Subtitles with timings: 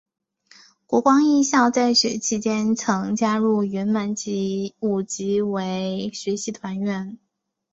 [0.87, 4.15] 国光艺校在学期间曾加入云门
[4.79, 7.19] 舞集为实习团员。